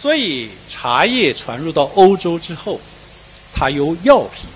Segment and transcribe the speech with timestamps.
[0.00, 2.80] 所以茶叶传入到欧洲之后，
[3.52, 4.48] 它由药品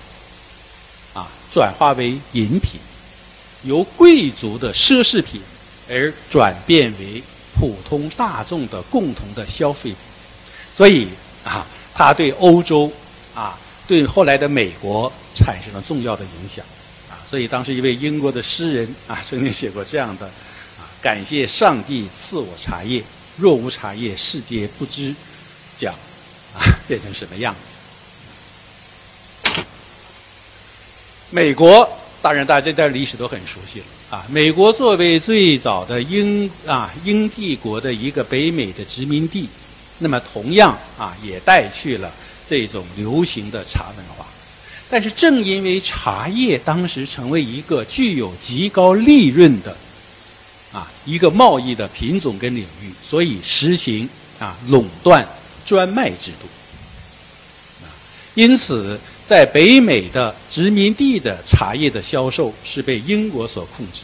[1.13, 2.79] 啊转化为饮品，
[3.61, 5.39] 由贵族的奢侈品
[5.87, 7.21] 而转变为
[7.53, 9.97] 普通大众的共同的消费品。
[10.75, 11.07] 所以
[11.43, 12.91] 啊，它对欧洲
[13.35, 13.55] 啊，
[13.87, 16.65] 对后来的美国产生了重要的影响
[17.07, 17.21] 啊。
[17.29, 23.03] 所以当时一位英国的诗人啊，曾经写过这样的啊：感谢上帝赐我茶叶，
[23.37, 25.13] 若无茶叶，世界不知。
[25.77, 25.93] 讲
[26.57, 27.73] 啊， 变成什么样子？
[31.31, 31.87] 美国
[32.21, 34.25] 当然，大家在历史都很熟悉了啊。
[34.29, 39.49] 美国作为最早的英啊英帝国的一个北美的殖民地，
[39.99, 42.11] 那么同样啊也带去了
[42.47, 44.25] 这种流行的茶文化。
[44.89, 49.75] 但是正因为茶叶当时成为一个具有极高利润的
[50.71, 54.07] 啊一个贸易的品种跟领域，所以实行
[54.39, 55.27] 啊垄断。
[55.65, 56.47] 专卖制度，
[58.35, 64.01] 因此在北美的殖民地的茶叶的销售是被英国所控制，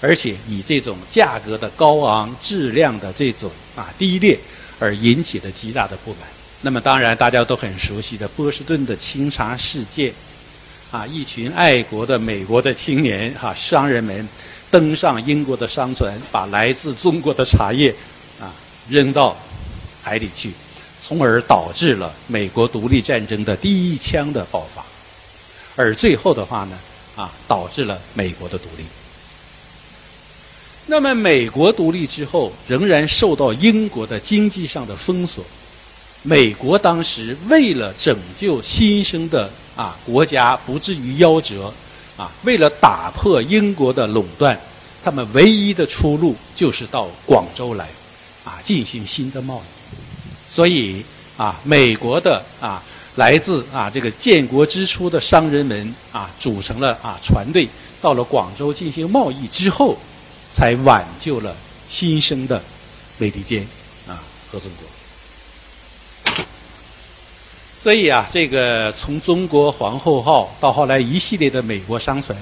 [0.00, 4.36] 而且以这种价格的高昂、质量的这种啊低劣
[4.80, 6.20] 而引起的极大的不满。
[6.62, 10.12] 那么，当然大家都很熟悉的波士顿的清茶事件，
[10.90, 14.28] 啊，一群爱国的美国的青年哈商人们
[14.70, 17.94] 登上英国的商船，把来自中国的茶叶
[18.40, 18.52] 啊
[18.88, 19.36] 扔到
[20.02, 20.50] 海里去。
[21.10, 24.80] 从而导致了美国独立战争的第一枪的爆发，
[25.74, 26.78] 而最后的话呢，
[27.16, 28.84] 啊，导致了美国的独立。
[30.86, 35.44] 那么，美国独立之后，仍然受到英国的经济上的封锁。
[36.22, 41.74] 美国当时为了拯救新生的啊国家不至于夭折，
[42.16, 44.56] 啊，为了打破英国的垄断，
[45.02, 47.88] 他们唯一的出路就是到广州来，
[48.44, 49.79] 啊，进行新的贸易。
[50.50, 51.04] 所以
[51.36, 52.82] 啊，美国的啊，
[53.14, 57.68] 来自啊这个建国之初的商人们啊，组成了啊船队，
[58.02, 59.96] 到了广州进行贸易之后，
[60.52, 61.54] 才挽救了
[61.88, 62.60] 新生的
[63.16, 63.64] 美利坚
[64.08, 64.18] 啊
[64.50, 66.44] 和中国。
[67.82, 72.36] 所以啊，这个从中国皇后号到后来一系列的美国商船，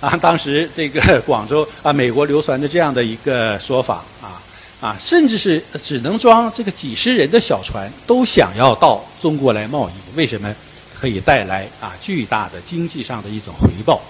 [0.00, 4.40] 啊，当时这个广州啊，美国流传着这样的一个说法啊。
[4.80, 9.92] 啊，甚至是只能装这个几十人的小船，都想要到中国来贸易。
[10.16, 10.54] 为什么？
[11.00, 14.02] 可以带来啊巨大的经济上的一种回报。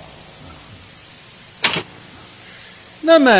[3.02, 3.30] 那么，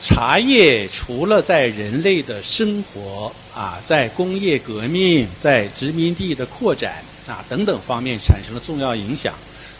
[0.00, 9.32] 茶叶除了在人类的生活啊，在工业革命、在殖民地的扩展啊等等方面产生了重要影响，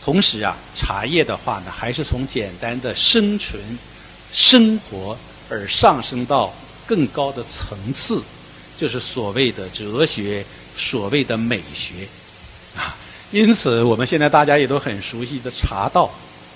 [0.05, 3.61] 同时啊，茶叶的话呢，还是从简单的生存、
[4.33, 5.19] 生活
[5.51, 6.55] 而上升到。
[6.87, 8.23] 更高的层次，
[8.79, 10.45] 就是所谓的哲学，
[10.77, 12.07] 所谓的美学，
[12.77, 12.95] 啊，
[13.33, 16.11] 因此我们现在大家也都很熟悉的茶道，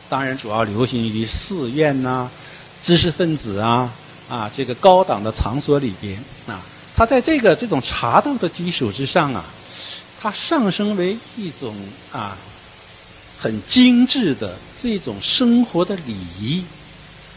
[0.09, 2.31] 当然主要流行于寺院呐、
[2.83, 3.93] 知识分子啊、
[4.29, 6.17] 啊这个高档的场所里边
[6.47, 6.61] 啊，
[6.97, 9.45] 它在这个这种茶道的基础之上啊，
[10.21, 11.75] 它上升为一种
[12.13, 12.37] 啊
[13.39, 16.63] 很精致的这种生活的礼仪。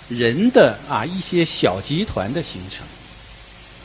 [0.09, 2.85] 人的啊一些小集团的形成，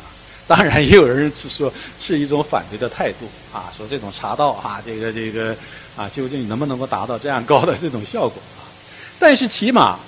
[0.02, 0.10] 啊，
[0.46, 5.56] 当然也有人是说是一种反对的态度啊，说这种茶道啊，这个这个
[5.96, 8.66] 啊，究竟能不能够达到这样高的这种效果啊？
[9.18, 9.98] 但是起码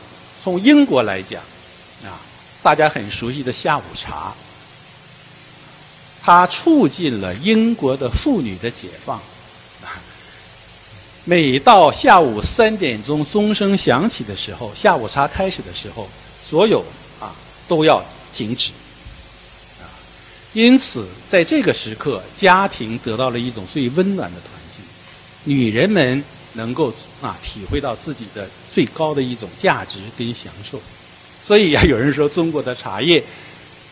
[0.43, 1.41] 从英国来讲，
[2.05, 2.19] 啊，
[2.63, 4.33] 大家很熟悉的下午茶，
[6.23, 9.21] 它促进了英国的妇女的解放。
[11.31, 16.09] 每到下午三点钟钟声响起的时候，下午茶开始的时候，
[16.45, 16.85] 所有
[17.21, 17.33] 啊
[17.69, 18.03] 都要
[18.35, 18.73] 停止。
[19.81, 19.87] 啊，
[20.55, 24.83] 因此在这个时刻，家庭得到了一种最温暖的团聚，
[25.45, 26.21] 女人们
[26.55, 26.93] 能够
[27.23, 30.83] 啊体会到自己的最高的一种价值跟享受。
[31.47, 33.23] 所以啊，有人说中国的茶叶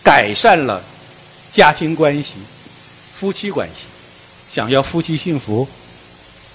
[0.03, 0.83] 改善了
[1.53, 2.39] 家庭关系、
[3.15, 3.85] 夫妻关系。
[4.51, 5.69] 想要夫妻幸福，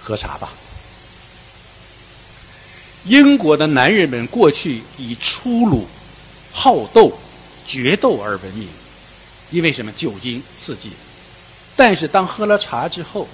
[0.01, 0.51] 喝茶吧。
[3.05, 5.85] 英国的男人们过去以粗鲁、
[6.51, 7.11] 好斗、
[7.65, 8.67] 决斗而闻名，
[9.51, 9.91] 因为什么？
[9.91, 10.91] 酒精刺激。
[11.75, 13.27] 但是当喝了茶之后，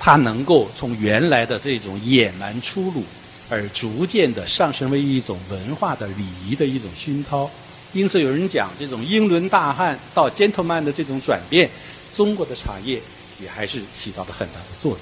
[0.00, 3.04] 他能够从原来的这种野蛮粗鲁，
[3.48, 7.48] 而逐渐的上升为一种文化的礼仪的一种熏陶。
[7.92, 11.70] 因此，有人讲这种英伦大汉到 gentleman 的这种转变，
[12.14, 13.00] 中国的茶叶
[13.40, 15.00] 也还是起到了很大的作用。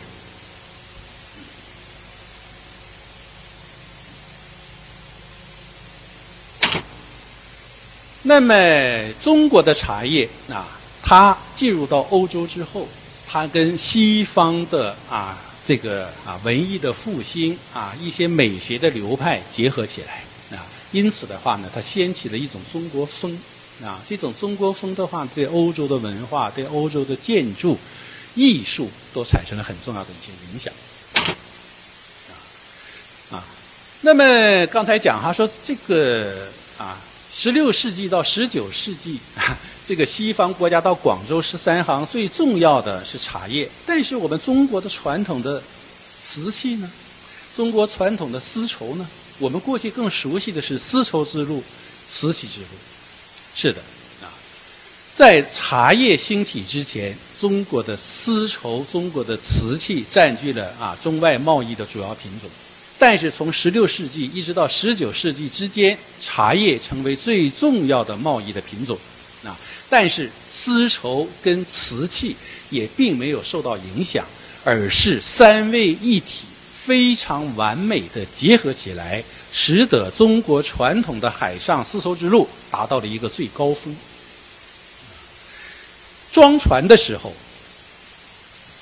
[8.28, 10.66] 那么，中国的茶叶啊，
[11.00, 12.88] 它进入到欧洲之后，
[13.24, 20.24] 它跟西方的啊这个啊文艺的复兴啊一些美学的流派结合起来
[20.56, 23.38] 啊，因此的话呢，它掀起了一种中国风
[23.80, 24.00] 啊。
[24.04, 27.78] 这种中国风的话，对欧洲的文化、对欧洲的建筑、
[28.34, 30.74] 艺术都产生了很重要的一些影响。
[33.30, 33.44] 啊，
[34.00, 36.98] 那么刚才讲哈说这个啊，
[37.32, 39.18] 十六世纪到十九世纪，
[39.86, 45.62] 这个西方国家到广州十三行最重要的是茶叶，但是我们中国的传统的
[46.18, 46.90] 瓷器呢，
[47.54, 49.06] 中国传统的丝绸呢，
[49.38, 51.62] 我们过去更熟悉的是丝绸之路、
[52.08, 52.66] 瓷器之路，
[53.54, 53.80] 是的
[54.22, 54.32] 啊，
[55.12, 62.48] 在茶叶兴起之前，中国的丝绸、中国的瓷器占据了啊中外贸易的主要品种。
[62.98, 68.98] 但是从十六世纪一直到十九世纪之间，茶叶成为最重要的贸易的品种，
[69.44, 69.54] 啊，
[69.90, 72.34] 但是丝绸跟瓷器
[72.70, 74.24] 也并没有受到影响，
[74.64, 79.22] 而是三位一体，非常完美的结合起来，
[79.52, 83.94] 使得中国传统的海上丝绸之路达到了一个最高峰。
[86.32, 87.34] 装船的时候，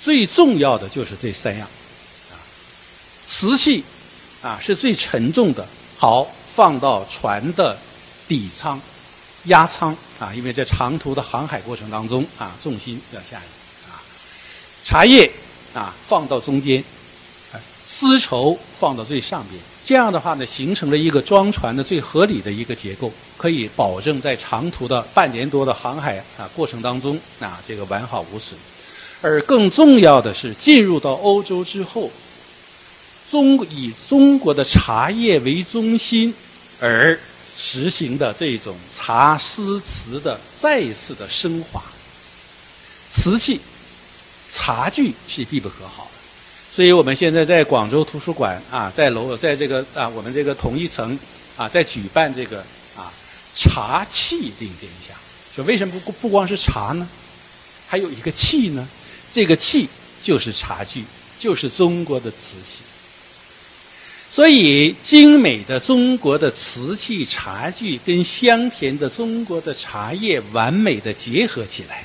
[0.01, 1.67] 最重要的就是这三样，
[2.31, 2.39] 啊，
[3.27, 3.83] 瓷器。
[4.45, 5.67] 啊，是最沉重的。
[5.97, 7.75] 好，放到船的
[8.29, 8.79] 底舱、
[9.45, 13.97] 压舱啊，因为在长途的航海过程当中啊，重心要下移啊。
[14.85, 15.31] 茶叶
[15.73, 16.85] 啊，放到中间，
[17.87, 19.59] 丝绸放到最上边。
[19.83, 28.61] 这样的话呢，形成了一个装船的最合理的一个结构，可以保证在长途的半年多的航海啊过程当中啊，这个完好无损。
[29.23, 32.11] 而更重要的是，进入到欧洲之后。
[33.31, 36.33] 中以中国的茶叶为中心
[36.81, 37.19] 而
[37.57, 41.83] 实行的这种茶诗词的再次的升华，
[43.11, 43.61] 瓷器、
[44.51, 46.11] 茶具是必不可少的。
[46.75, 51.19] 所以我们现在在广州图书馆啊，在楼在这个啊我们这个同一层
[51.57, 52.59] 啊，在举办这个
[52.97, 53.13] 啊
[53.55, 55.15] 茶器定天下。
[55.55, 57.09] 说为什么不不光是茶呢？
[57.87, 58.87] 还有一个器呢？
[59.31, 59.89] 这个器
[60.21, 61.05] 就是茶具，
[61.39, 62.83] 就是中国的瓷器。
[64.35, 72.05] 所以，精美的中国的瓷器茶具跟香甜的中国的茶叶完美的结合起来，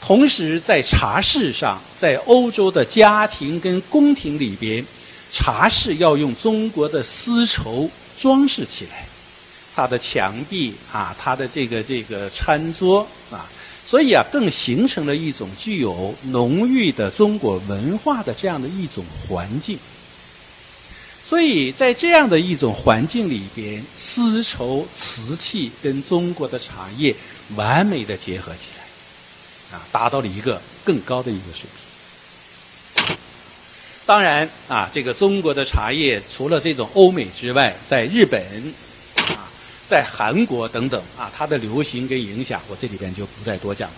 [0.00, 4.84] 同时在茶室上，在欧洲的家庭跟宫廷里边，
[5.30, 9.06] 茶室要用中国的丝绸装饰起来，
[9.76, 13.48] 它的墙壁啊，它的这个这个餐桌啊，
[13.86, 19.78] 所以啊，更形成了一种具有浓郁的中国文化的这样的一种环境。
[21.28, 27.14] 所以在这样的一种环境里边，丝绸、瓷器跟中国的茶叶
[27.54, 31.68] 完美的结合起来，啊，达到了一个更高的一个水
[32.96, 33.14] 平。
[34.06, 38.42] 当然啊，这个中国的茶叶除了这种欧美之外，在日本
[39.36, 39.52] 啊，
[39.86, 43.96] 在韩国等等啊，它的流行跟影响，我这里边就不再多讲了。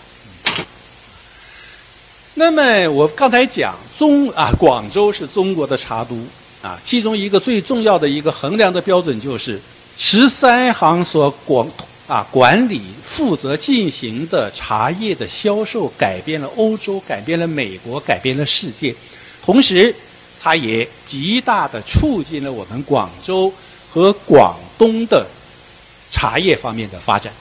[2.35, 6.26] 那么我刚才讲中啊，广州是中国的茶都。
[6.62, 9.59] 啊，其中一个最重要的一个衡量的标准就是
[9.97, 11.67] 十三行所管
[12.07, 18.95] 啊管理负责进行的茶叶的销售，改变了欧洲，改变了美国，改变了世界。
[19.43, 19.95] 同时，
[20.38, 23.50] 它也极大的促进了我们广州
[23.88, 25.26] 和广东的
[26.12, 27.33] 茶叶方面的发展。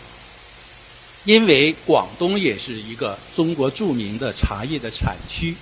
[1.25, 5.53] 因为广东也是一个中国著名的茶叶的产区，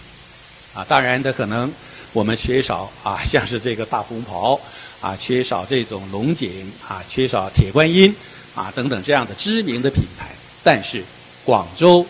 [0.75, 1.73] 啊，当然的可能。
[2.17, 4.59] 我们缺少啊， 像是这个大红袍
[4.99, 6.49] 啊，缺少这种龙井
[6.87, 8.13] 啊，缺少铁观音
[8.55, 10.31] 啊等等这样的知名的品牌。
[10.63, 11.03] 但是
[11.45, 12.03] 广州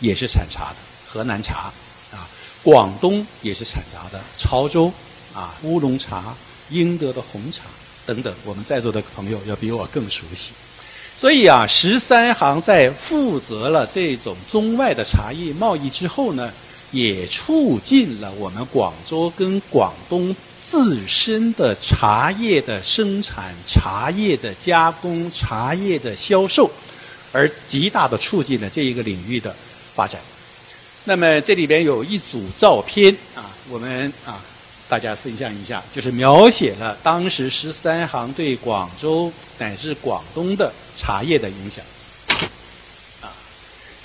[0.00, 0.76] 也是产茶的
[1.06, 1.72] 河南茶
[2.12, 2.28] 啊，
[2.62, 4.92] 广东也是产茶的潮州
[5.34, 6.34] 啊乌龙茶、
[6.68, 7.62] 英德的红茶
[8.04, 8.34] 等等。
[8.44, 10.52] 我们在座的朋友要比我更熟悉。
[11.18, 16.52] 所以啊，十三行在负责了这种中外的茶叶贸易之后呢。
[16.90, 26.70] 也促进了我们广州跟广东自身的茶叶的生产、茶叶的加工、茶叶的销售，
[27.30, 29.54] 而极大的促进了这一个领域的
[29.94, 30.18] 发展。
[31.04, 34.40] 那么这里边有一组照片啊，我们啊
[34.88, 41.84] 大家分享一下，就是描写了当时十三行对广州乃至广东的茶叶的影响。
[43.20, 43.28] 啊，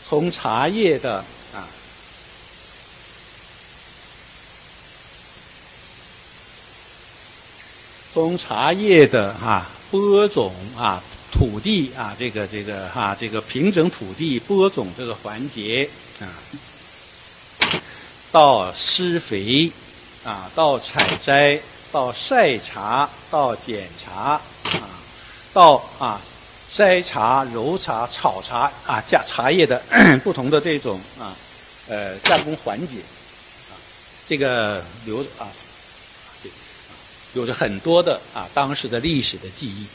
[0.08, 1.24] 从茶叶的。
[8.13, 11.01] 从茶叶的啊播种啊
[11.32, 15.89] 土地啊，这个这个哈，这个平整土地播种这个环节
[16.20, 16.29] 啊，
[18.32, 19.72] 到施肥
[20.24, 21.60] 啊，到采摘，
[21.91, 24.86] 到晒茶，到检查啊，
[25.51, 26.22] 到啊
[26.72, 29.82] 筛茶、揉茶、炒茶啊，加茶叶的
[30.24, 31.34] 不同的这种啊
[31.89, 33.00] 呃加工环节
[33.72, 33.74] 啊，
[34.27, 35.50] 这个流啊
[37.34, 39.86] 有着很多的啊当时的历史的记忆。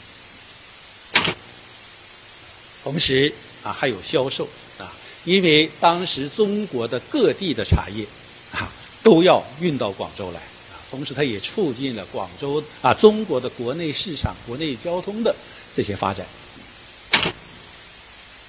[2.83, 4.91] 同时啊，还有销售啊，
[5.25, 8.05] 因为当时中国的各地的茶叶
[8.53, 8.71] 啊
[9.03, 15.35] 都要运到广州来啊，同时它也促进了广州啊中国的国内市场、国内交通的
[15.75, 16.25] 这些发展，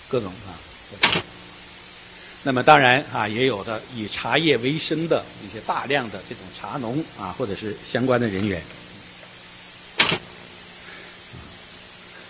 [0.09, 1.30] 各种啊。
[2.43, 8.63] 那么当然啊，也有的以茶叶为生的一些大量的这种茶农啊，或者是相关的人员。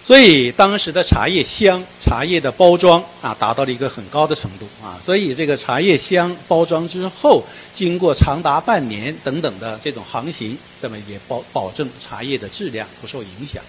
[0.05, 4.99] 所以当时的茶叶香、茶叶的包装啊，达到了一个很高的程度啊。
[5.07, 13.63] 所以这个茶叶香包装之后，经过长达半年等等的这种航行，那么也保保证茶叶的质量不受影响。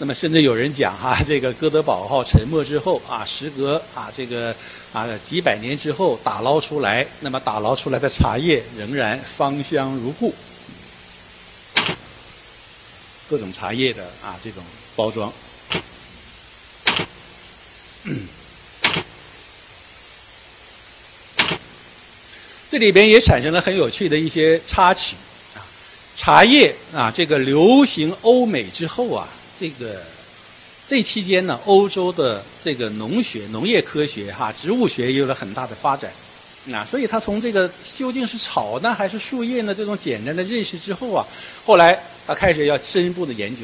[0.00, 4.54] 那么甚至有人讲哈， 这个哥德堡号沉没之后啊，时隔啊这个
[4.92, 10.32] 啊几百年之后打捞出来，那么打捞出来的茶叶仍然芳香如故。
[13.28, 14.62] 各种茶叶的啊这种
[14.94, 15.32] 包装。
[22.70, 25.16] 这里边也产生了很有趣的一些插曲
[25.56, 25.58] 啊，
[26.16, 29.28] 茶叶啊，这个流行欧美之后啊，
[29.58, 30.00] 这个
[30.86, 36.10] 这期间呢，欧洲的这个农学、农业科学哈、植物学也有了很大的发展
[36.66, 41.26] 那，所以他从这个究竟是草呢还是树叶呢这种简单的认识之后啊，
[41.64, 43.62] 后来他开始要深一步的研究。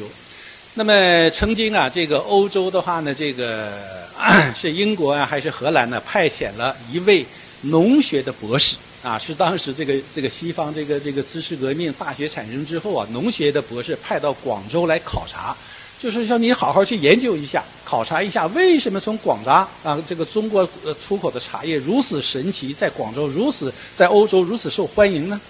[0.73, 3.71] 那么曾经啊，这个欧洲的话呢，这个
[4.55, 6.01] 是英国啊还是荷兰呢？
[6.05, 7.25] 派遣了一位
[7.61, 15.55] 农学的博士啊，是当时这个这个西方这个这个知识革命大学产生之后啊，农学的博士派到广州来考察，
[16.05, 25.41] 就是说你好好去研究一下，考察一下为什么从广达啊这个中国呃出口的茶叶如此神奇，在广州如此在欧洲如此受欢迎呢？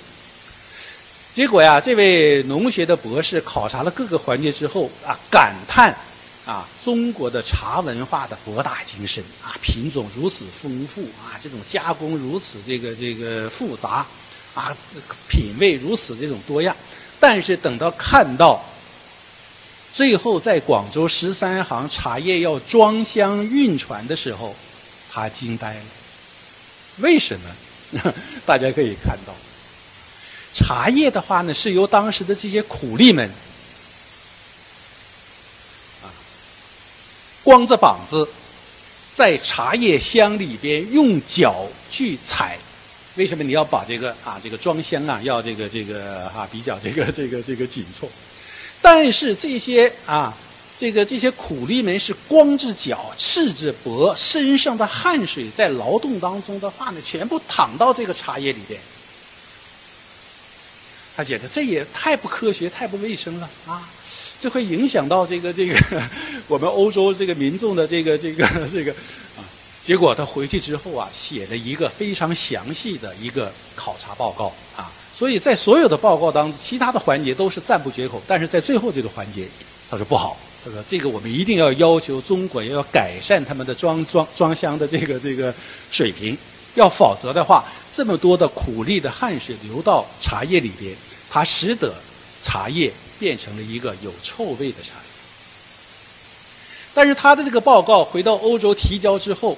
[1.34, 5.94] 结果呀，这位农学的博士考察了各个环节之后啊，感叹
[6.46, 14.06] 啊，中国的茶文化的博大精深啊，品种如此丰富啊，这种加工如此这个这个复杂
[14.54, 14.74] 啊，
[15.28, 16.74] 品味如此这种多样。
[17.20, 18.64] 但是等到看到
[19.96, 24.54] 最后在广州十三行茶叶要装箱运船的时候，
[25.10, 25.82] 他惊呆了。
[26.98, 28.14] 为什么？
[28.46, 29.34] 大家可以看到。
[30.54, 33.26] 茶叶的话呢，是由当时的这些苦力们，
[36.04, 36.12] 啊，
[37.42, 38.28] 光着膀子，
[39.14, 42.58] 在茶叶箱里边用脚去踩。
[43.16, 48.10] 为什么你要把这个啊，这个装箱啊，要这个这个啊，比较这个这个这个紧凑？
[48.88, 50.32] 但是这些啊，
[50.80, 58.80] 这个这些苦力们是光着脚、赤着脖，身上的汗水在劳动当中的话呢，全部淌到这个茶叶里边。
[61.18, 63.90] 他觉得这也太不科学、太不卫生了啊！
[64.40, 65.76] 这会影响到这个这个
[66.48, 68.92] 我们欧洲这个民众的这个这个这个
[69.36, 69.42] 啊。
[69.84, 74.92] 结果他回去之后啊，写了一个非常详细的一个考察报告啊。
[75.18, 79.48] 所以在所有的报告当中，其他的环节都是赞不绝口，但是在最后这个环节，
[79.90, 80.38] 他说不好。
[80.64, 85.54] 他说这个我们一定要要求中国要改善他们的装装装箱的这个这个
[85.90, 86.38] 水平，
[86.76, 87.64] 要否则的话。
[87.94, 90.94] 这么多的苦力的汗水流到茶叶里边，
[91.30, 91.96] 它使得
[92.42, 95.10] 茶叶变成了一个有臭味的茶叶。
[96.94, 99.58] 但是他的这个报告回到欧洲提交之后，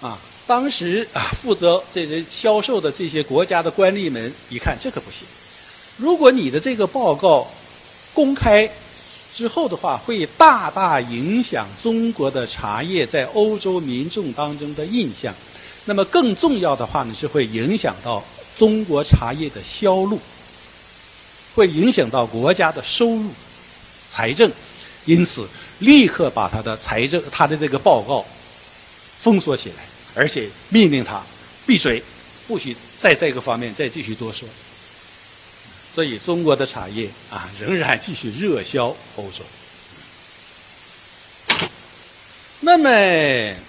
[0.00, 0.16] 啊，
[0.46, 5.26] 当时啊负责这些销售的这些国家的官吏们一看，这可不行。
[5.96, 7.50] 如果你的这个报告
[8.14, 8.70] 公开
[9.34, 15.34] 之后的话，会大大影响中国的茶叶在欧洲民众当中的印象。
[15.84, 18.22] 那么更重要的话呢，是会影响到
[18.56, 20.20] 中国茶叶的销路，
[21.54, 23.30] 会影响到国家的收入、
[24.10, 24.50] 财政，
[25.04, 25.46] 因此
[25.80, 28.24] 立刻把他的财政、他的这个报告
[29.18, 29.84] 封锁起来，
[30.16, 31.22] 而且命令他
[31.64, 32.02] 闭嘴，
[32.48, 34.48] 不许在这个方面再继续多说。
[35.94, 39.44] 所以中国的茶叶啊，仍然继续热销欧洲。
[42.60, 42.90] 那么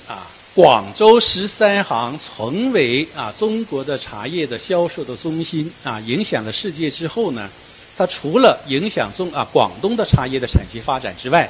[0.08, 0.26] 啊。
[0.58, 7.48] 广州十三行成为啊中国的茶叶的销售的中心啊，影响了世界之后呢，
[7.96, 11.48] 它除了影响中啊广东的茶叶的产业发展之外，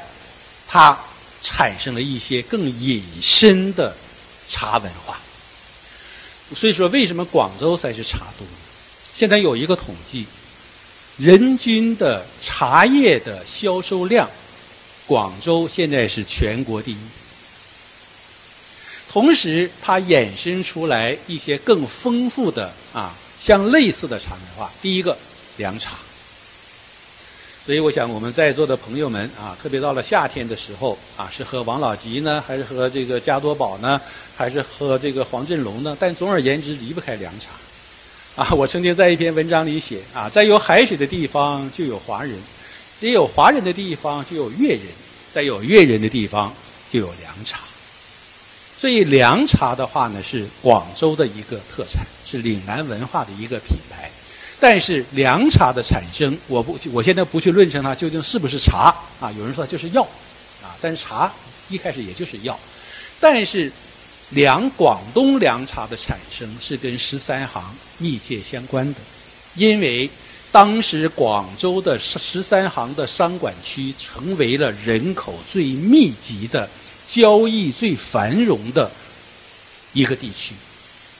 [0.68, 1.00] 它
[1.42, 3.96] 产生了一些更隐深的
[4.50, 5.18] 茶文化。
[6.56, 8.46] 所以说，为什么广州才是茶都？
[9.14, 10.26] 现在有一个统计，
[11.18, 14.30] 人均的茶叶的销售量，
[15.06, 16.98] 广州现在是全国第一。
[19.10, 24.72] 同时，它衍生出来一些更丰富的啊，相类似的茶文化。
[24.82, 25.18] 第一个，
[25.58, 25.94] 凉茶。
[27.68, 34.00] 所以，我想我们在座的朋友们啊，特别到了夏天的时候啊，是喝王老吉呢，还是喝这个加多宝呢，
[34.38, 35.98] 还是喝这个黄振龙呢？
[36.00, 37.50] 但总而言之，离不开凉茶。
[38.42, 42.40] 啊，我曾经在一篇文章里写啊，在有海水的地方就有华人，
[42.98, 44.84] 只有华人的地方就有粤人，
[45.34, 46.54] 在有粤人的地方
[46.90, 47.60] 就有凉茶。
[48.78, 54.10] 所以，凉茶的话呢，是广州的一个特产，是岭南文化的一个品牌。
[54.60, 59.32] 但是凉茶的产生，我不，我现在不去论证它究竟是不是茶啊。
[59.38, 60.02] 有人说就是药，
[60.64, 61.32] 啊，但是茶
[61.70, 62.60] 一开始也就是药。
[63.20, 63.72] 但是
[64.32, 67.64] 凉广东凉茶的产生是跟十三行
[68.00, 69.00] 密切相关的，
[69.54, 70.10] 因为
[70.52, 76.68] 当时广州的十十三行的商管区成为了人口最密集的、
[77.08, 78.90] 交易最繁荣的
[79.94, 80.56] 一个地区。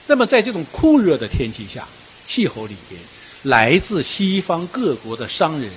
[0.08, 1.86] 那么在这种酷热的天气下，
[2.24, 3.00] 气候里边。
[3.42, 5.70] 来自西方各国的商人，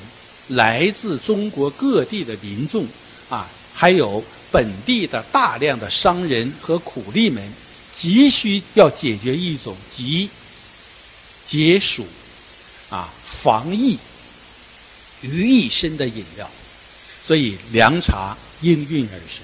[0.49, 2.85] 来自中国各地的民众，
[3.29, 7.41] 啊，还有本地的大量的商人和苦力们，
[7.93, 10.29] 急需要解决一种集
[11.45, 12.05] 解暑、
[12.89, 13.97] 啊防疫
[15.21, 16.49] 于一身的饮料，
[17.23, 19.41] 所以凉茶应运而生。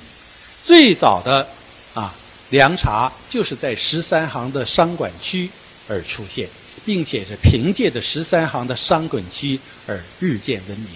[0.64, 1.48] 最早的
[1.94, 2.14] 啊
[2.50, 5.50] 凉茶就是在十三行的商管区
[5.88, 6.48] 而出现。
[6.88, 10.88] 并且是凭借着十三行的商滚区而日渐闻名。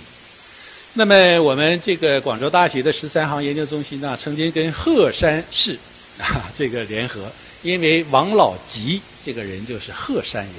[0.93, 5.77] 那么，我们这个广州大学的十三行研究中心呢，曾经跟鹤山市
[6.17, 7.29] 啊这个联合，
[7.62, 10.53] 因为王老吉这个人就是鹤山人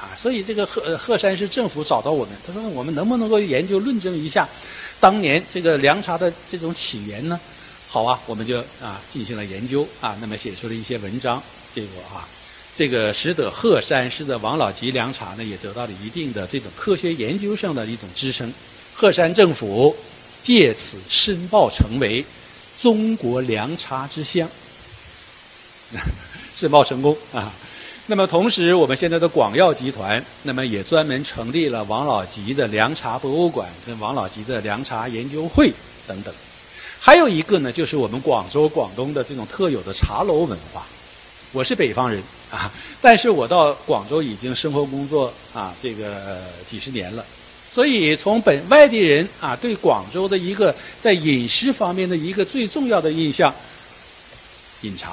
[0.00, 4.48] 啊，所以这个鹤鹤山市政府找到我们，他说我们能不能够研究论证一下
[4.98, 7.38] 当年这个凉茶的这种起源呢？
[7.86, 11.42] 好啊，我们就啊进行了研究啊，那么写出了一些文章，
[11.74, 12.26] 结果啊。
[12.76, 18.50] 这个使得鹤山市的王老吉凉茶呢，也得到了一定的这种科学研究上的一种支撑。
[18.94, 19.94] 鹤山政府
[20.42, 22.24] 借此申报成为
[22.80, 24.48] 中国凉茶之乡，
[26.54, 27.52] 申报成功啊。
[28.06, 35.70] 那么同时，我们现在的广药集团，那么也专门成立了王老吉的凉茶博物馆跟王老吉的凉茶研究会
[36.08, 36.34] 等等。
[36.98, 40.86] 还有一个呢，就是我们广州、广东的这种特有的茶楼文化。
[41.52, 42.22] 我是北方人。
[42.50, 42.68] 啊！
[43.00, 47.24] 但是我到广州已经生活工作啊，这个几十年了，
[47.70, 53.54] 所以从本外地人啊对广州的一个在饮食方面的一个最重要的印象，
[54.80, 55.10] 饮茶，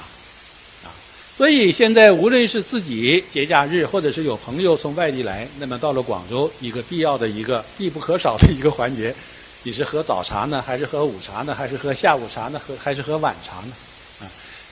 [0.84, 0.90] 啊，
[1.38, 9.14] 所以现在无论是自己节假日，或者是有朋友从外地来，那么到了广州，一个必要的一个必不可少的一个环节，
[9.62, 13.74] 你是喝早茶呢，还是喝午茶呢，还是喝下午茶呢，喝还是喝晚茶呢？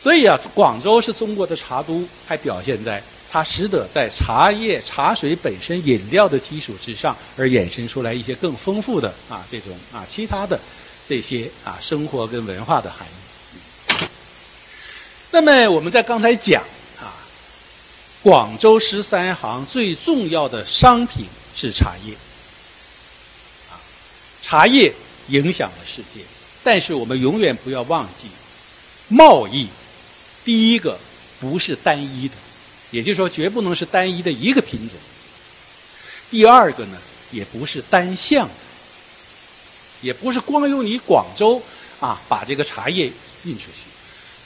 [0.05, 10.59] 所以啊，广州是中国的茶都，还表现在它使得在茶叶、茶水本身饮料的基础之上，而衍生出来一些更丰富的啊这种啊其他的
[11.09, 14.05] 这些啊生活跟文化的含义。
[15.31, 16.61] 那么我们在刚才讲
[17.01, 17.09] 啊，
[18.21, 22.13] 广州十三行最重要的商品是茶叶，
[23.71, 23.81] 啊，
[24.43, 24.93] 茶叶
[25.29, 26.21] 影响了世界，
[26.63, 28.27] 但是我们永远不要忘记
[29.07, 29.67] 贸易。
[30.45, 30.97] 第一个
[31.41, 32.35] 不是单一的，
[32.91, 34.97] 也就是说，绝不能是单一的一个品种。
[36.29, 36.97] 第二个呢，
[37.31, 38.53] 也不是单向的，
[40.01, 41.61] 也不是光由你广州
[41.99, 43.11] 啊把这个茶叶
[43.43, 43.89] 运出去。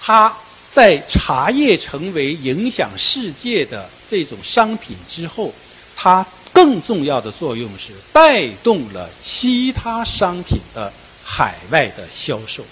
[0.01, 0.35] 它
[0.71, 5.53] 在茶叶成为影响世界的这种商品之后，
[5.95, 10.91] 它更重要的作用是带动了其他商品的
[11.23, 12.63] 海外的销售。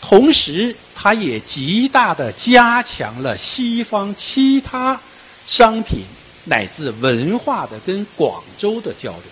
[0.00, 4.98] 同时，它也极大的加强了西方其他
[5.46, 6.00] 商品
[6.46, 9.22] 乃至文化的跟广州的交流。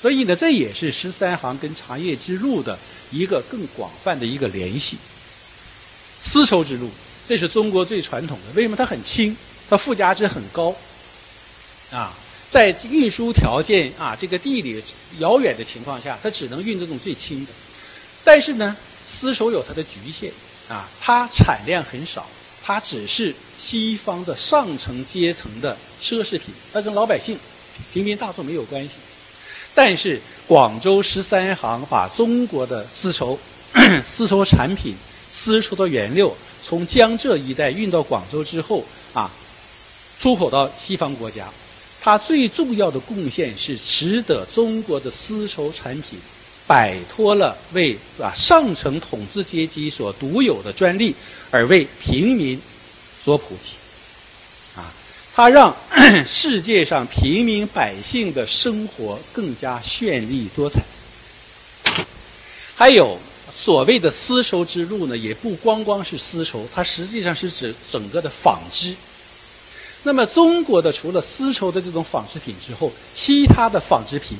[0.00, 2.78] 所以呢，这也是十三行跟茶叶之路的
[3.10, 4.96] 一个更广泛的一个联系。
[6.22, 6.90] 丝绸之路，
[7.26, 8.54] 这是中国最传统的。
[8.54, 9.36] 为什么它很轻？
[9.68, 10.74] 它附加值很高。
[11.90, 12.14] 啊，
[12.48, 14.82] 在运输条件啊这个地理
[15.18, 17.52] 遥远的情况下，它只能运这种最轻的。
[18.24, 18.74] 但是呢？
[19.12, 20.30] 丝绸有它的局限，
[20.68, 22.24] 啊，它产量很少，
[22.62, 27.36] 它只是西方的上层阶层的奢侈品，它跟老百姓、
[27.92, 28.94] 平民大众没有关系。
[29.74, 33.36] 但是广州十三行把中国的丝绸
[34.04, 34.94] 丝绸产品、
[35.32, 39.28] 丝绸的原料从江浙一带运到广州之后啊，
[40.18, 41.48] 出口到西方国家，
[42.00, 46.18] 它最重要的贡献是使得中国的丝绸产品
[46.70, 51.12] 摆脱了为啊上层统治阶级所独有的专利，
[51.50, 52.60] 而为平民
[53.20, 53.72] 所普及。
[54.76, 54.86] 啊
[55.34, 55.74] 它让
[56.24, 60.80] 世界上平民百姓的生活更加绚丽多彩。
[62.76, 63.18] 还有
[63.52, 68.94] 所谓的丝绸之路呢，也不光光是丝绸，它实际上是指整个的纺织。
[70.04, 74.38] 那么中国的除了丝绸的这种纺织品之后，其他的纺织品，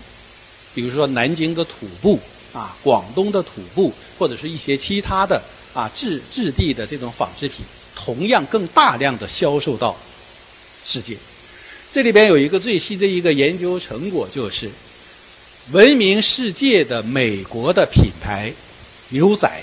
[0.75, 2.19] 比如说南京的土布
[2.53, 5.41] 啊，广东的土布，或者是一些其他的
[5.73, 9.97] 啊质质地的这种纺织品，同样更大量的销售到。
[10.83, 11.15] 世界，
[11.93, 14.71] 这里边有一个最新的一个研究成果，就是
[15.73, 18.51] 闻名世界的美国的品牌
[19.11, 19.63] 牛仔、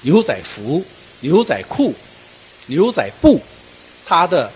[0.00, 0.82] 牛仔服、
[1.20, 1.94] 牛仔裤、
[2.68, 3.38] 牛仔布，
[4.06, 4.50] 它的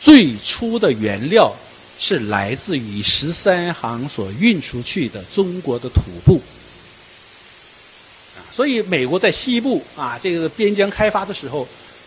[0.00, 1.52] 最初的原料
[1.98, 6.40] 是来自于十三行所运出去的中国的土布。
[8.54, 11.66] 所以美国在西部啊，这个边疆开发的时候，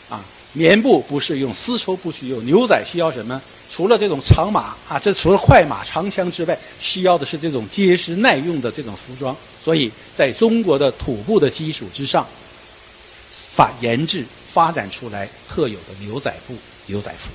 [0.09, 0.23] 啊。
[0.53, 3.39] 棉布不是用，丝绸不需要，牛仔需要什么？
[3.69, 9.35] 除了这种长马啊，这除了快马、长枪之外，需要的是这种结实耐用的这种服装。
[9.63, 12.25] 所以，在中国的土布的基础之上，
[13.29, 16.55] 发研制发展出来特有的牛仔布、
[16.87, 17.29] 牛仔服。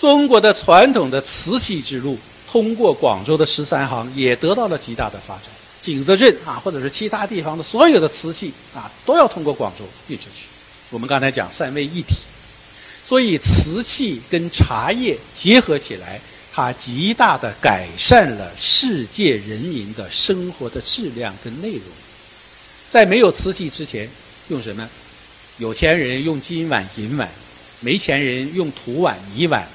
[0.00, 2.16] 中国的传统的瓷器之路，
[2.50, 5.44] 通过广州的十三行，也得到了极大的发展。
[5.82, 10.46] 景德镇啊，或者是其他地方的所有的瓷器啊，都要通过广州运出去。
[10.88, 12.14] 我们刚才讲三位一体，
[13.06, 16.18] 所以瓷器跟茶叶结合起来，
[16.50, 21.82] 它极大的改善了世界人民的生活的质量跟内容。
[22.88, 24.08] 在没有瓷器之前，
[24.48, 24.88] 用什么？
[25.58, 27.28] 有钱人用金碗银碗，
[27.80, 29.68] 没钱人用土碗泥碗。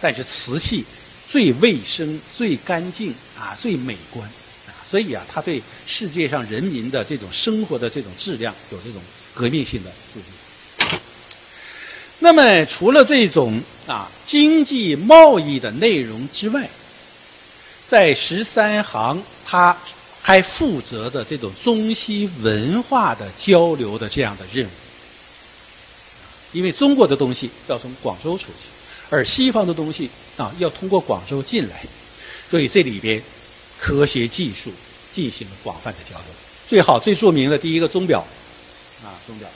[0.00, 0.84] 但是瓷器
[1.30, 4.28] 最卫生、最干净啊，最美观
[4.66, 9.00] 啊，所以啊，它对世界上人民的这种生活的这种质量有这种。
[9.32, 10.98] 革命性的促进。
[12.18, 16.68] 那么，除了这种啊经济贸易的内容之外，
[17.86, 19.74] 在十三行，它
[20.20, 24.70] 还负责着这种中西文化的交流的这样的任务。
[26.50, 28.68] 因为中国的东西要从广州出去，
[29.10, 31.84] 而西方的东西啊要通过广州进来，
[32.48, 33.22] 所以这里边
[33.78, 34.72] 科学技术
[35.12, 36.26] 进行了广泛的交流。
[36.68, 38.24] 最好、最著名的第一个钟表。
[39.02, 39.48] 啊，钟表。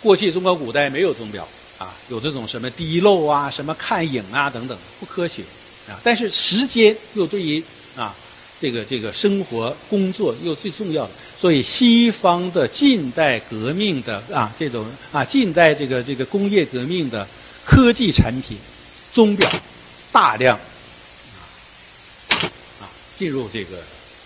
[0.00, 5.42] 过去中国古代没有钟表啊，有这种什么滴漏啊、什么看影啊等等，不科学
[5.88, 5.98] 啊。
[6.04, 7.60] 但是时间又对于
[7.96, 8.14] 啊
[8.60, 17.26] 这个这个生活工作又最重要的，所以西方的近代革命的啊这种啊近代这个这个工业革命的
[17.68, 18.56] 科技产品，
[19.12, 19.48] 钟表
[20.10, 21.44] 大量啊
[22.80, 23.76] 啊进入这个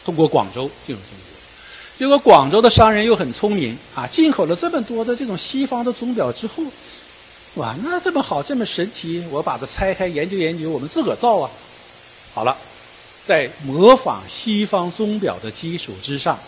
[0.04, 1.98] 通过广州进入中国。
[1.98, 6.62] 结果广州的商人又很聪明啊，进口了这么多的这种西方的钟表之后，
[7.54, 11.50] 哇，那这么好，这么神奇，我把它拆开研究研究，我们自个儿造啊。
[12.32, 12.56] 好了，
[13.26, 16.38] 在模仿西方钟表的基础之上，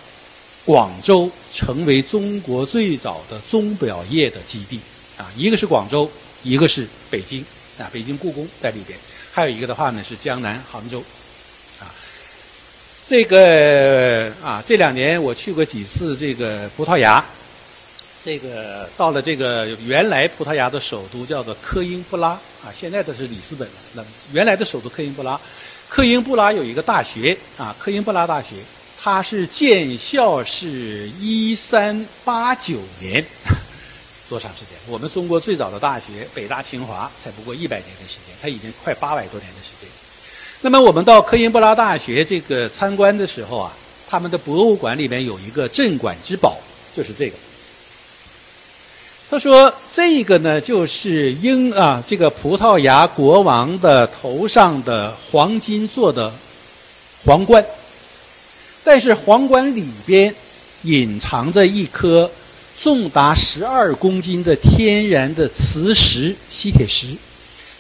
[0.65, 4.79] 广州成为中国最早的钟表业的基地
[5.19, 5.27] 啊。
[5.37, 6.11] 一个是广州，
[6.45, 7.45] 一个是北京
[7.79, 8.97] 啊，北京故宫在里边，
[9.33, 11.03] 还有一个的话呢是江南杭州。
[11.81, 11.91] 啊
[13.07, 17.23] 这个啊，这两年我去过几次这个葡萄牙，
[18.25, 22.29] 这个到了这个原来葡萄牙的首都叫做科英布拉
[22.63, 23.75] 啊，现在的是里斯本了。
[23.93, 25.39] 那原来的首都科英布拉，
[25.89, 28.55] 科英布拉有一个大学啊，科英布拉大学，
[28.99, 33.23] 它是建校是一三八九年，
[34.29, 34.71] 多长时间？
[34.89, 39.89] 我们中国最早的大学北大清华才不过一百年的时间，它已经快八百多年的时间。
[40.61, 43.73] 那么我们到科英布拉大学这个参观的时候啊，
[44.09, 46.57] 他们的博物馆里面有一个镇馆之宝，
[46.97, 47.37] 就是这个。
[49.31, 56.33] 他说这个呢，就是英啊，这个葡萄牙国王的头上的黄金做的
[57.25, 57.65] 皇冠，
[58.85, 60.35] 但是皇冠里边
[60.83, 62.31] 隐藏着一颗
[62.83, 67.09] 重达十二公斤的天然的磁石吸铁石，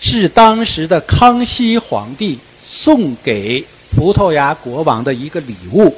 [0.00, 2.38] 是当时的康熙皇帝。
[2.66, 5.94] 送给葡萄牙国王的一个礼物，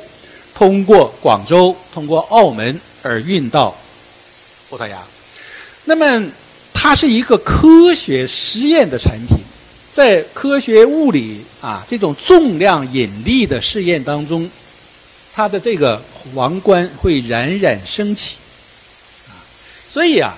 [0.55, 3.75] 通过广州、通过澳门而运到
[4.69, 5.03] 葡萄牙。
[5.85, 6.31] 那么，
[6.75, 9.39] 它是一个科学实验的产品，
[9.95, 14.49] 在科学物理啊这种重量引力的试验当中，
[15.33, 16.01] 它的这个
[16.35, 18.37] 皇冠会冉冉升起，
[19.89, 20.37] 所以啊，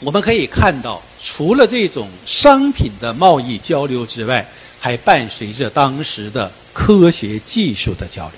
[0.00, 4.46] 我们可以看到，除了这种商品的贸易交流之外，
[4.80, 8.30] 还伴随着当时的科学技术的交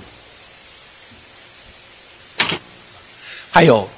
[2.39, 2.49] 流，
[3.51, 3.89] 还有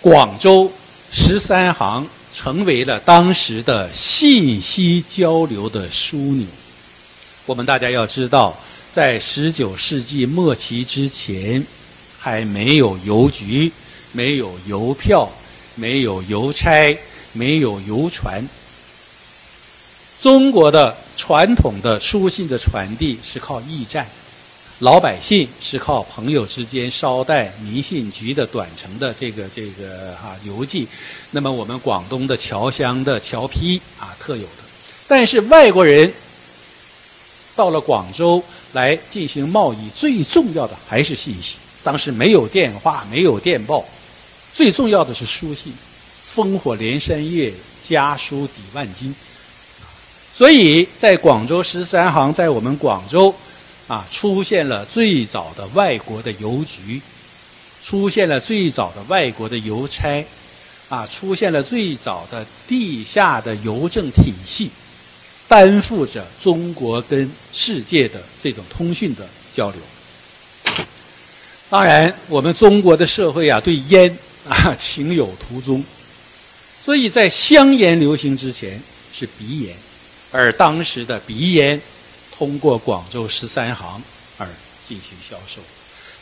[0.00, 0.70] 广州
[1.10, 6.46] 十三行成为了当时的信息交流的枢纽。
[7.46, 8.56] 我们大家要知道。
[8.92, 11.64] 在十九世纪末期之前，
[12.18, 13.70] 还没有邮局，
[14.12, 15.28] 没有邮票，
[15.74, 16.98] 没有邮差，
[17.32, 18.46] 没有邮船。
[20.20, 24.06] 中国的传统的书信的传递是靠驿站，
[24.80, 30.86] 老百姓是靠朋友之间捎带民信局的短程的这个这个哈邮寄。
[31.30, 34.62] 那么我们广东的侨乡的侨批啊特有的，
[35.08, 36.12] 但是外国人
[37.56, 38.42] 到了广州。
[38.72, 41.56] 来进行贸易，最重要的还是信息。
[41.82, 43.84] 当时没有电话，没有电报，
[44.60, 45.72] 最重要的是书信。
[46.34, 47.50] 烽火连三月，
[47.82, 49.14] 家书抵万金。
[50.36, 53.34] 所以在广州十三行，在我们广州
[53.88, 57.00] 啊，出现了最早的外国的邮局，
[57.82, 60.22] 出现了最早的外国的邮差，
[60.90, 64.70] 啊，出现了最早的地下的邮政体系。
[65.48, 69.80] 担负着中国跟世界的这种通讯的交流。
[71.70, 74.14] 当然，我们中国的社会啊，对烟
[74.50, 75.82] 啊 情有独钟，
[76.84, 78.80] 所以在香烟流行之前
[79.14, 79.76] 是鼻烟，
[80.32, 81.80] 而当时的鼻烟
[82.36, 84.02] 通过广州十三行
[84.38, 84.46] 而
[84.84, 85.62] 进行销售。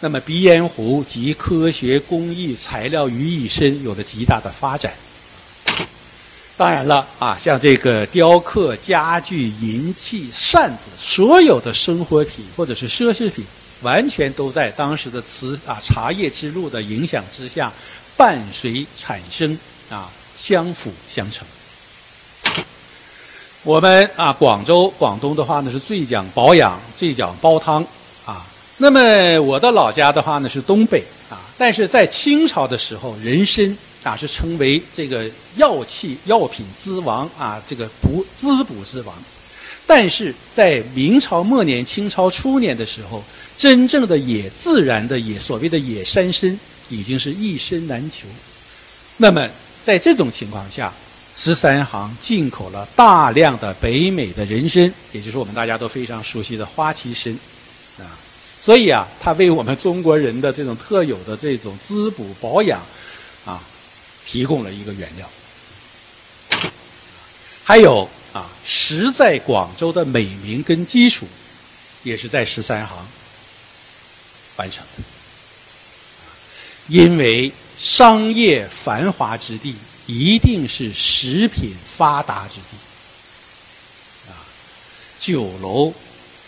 [0.00, 4.92] 那么，鼻烟壶集科学工艺材料于一身，有了极大的发展。
[6.56, 13.44] 当然了啊，像这个雕刻、家具、银器、扇子，所有的生活品或者是奢侈品，
[13.82, 17.72] 完全都在当时的瓷啊茶叶之路的影响之下，
[18.18, 21.46] 伴随产生啊相辅相成。
[23.62, 27.82] 我们啊广州广东的话呢是最讲保养，最讲煲汤
[28.26, 28.44] 啊。
[28.76, 33.74] 那么我的老家的话呢是东北啊，但是在清朝的时候，人参。
[34.04, 39.14] 啊，是称为这个药器药品之王啊，这个补滋补之王。
[39.88, 43.22] 但是在明朝末年、清朝初年的时候，
[43.56, 48.26] 真正的野自然的野所谓的野山参已经是一身难求。
[49.16, 49.48] 那么
[49.84, 50.92] 在这种情况下，
[51.36, 57.32] 十三行进口了大量的北美的人参，也就是我们大家都非常熟悉的花旗参
[57.98, 58.18] 啊。
[58.60, 62.80] 所以啊，它为我们中国人的这种特有的这种滋补保养
[63.44, 63.62] 啊。
[64.30, 65.26] 提供了一个原料，
[67.64, 71.26] 还有啊，实在广州的美名跟基础，
[72.02, 73.08] 也是在十三行
[74.56, 75.17] 完成的。
[76.88, 84.32] 因为商业繁华之地，一定是食品发达之地，啊，
[85.18, 85.92] 酒楼、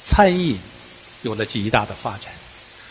[0.03, 0.59] 餐饮
[1.23, 2.33] 有了极大的发展，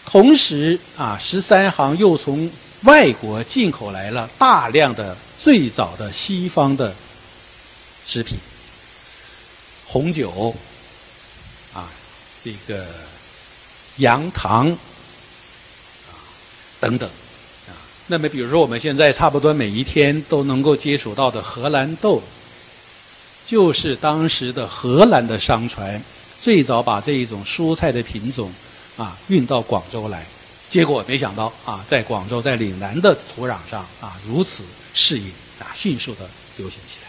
[0.05, 2.49] 同时啊，十三行又从
[2.83, 6.95] 外国进口来了大量的最早的西方的
[8.05, 8.38] 食品，
[9.88, 10.55] 红酒，
[11.73, 11.89] 啊，
[12.43, 12.85] 这个
[13.97, 16.13] 羊糖，啊，
[16.79, 17.09] 等等，
[18.12, 22.19] 那么比如说我们现在差不多每一天都能够接触到的荷兰豆，
[23.45, 26.02] 就是当时的荷兰的商船
[26.41, 28.52] 最早把这一种蔬菜的品种
[28.98, 30.26] 啊运到广州来。
[30.72, 34.63] 结果没想到啊，在广州，在岭南的土壤上啊，如此
[34.95, 35.28] 适应
[35.60, 37.08] 啊，迅速的流行起来。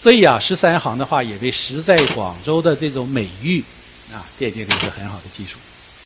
[0.00, 3.62] 所以啊，十三行的话，也为食在广州的这种美誉
[4.10, 5.58] 啊，奠定了一个很好的基础。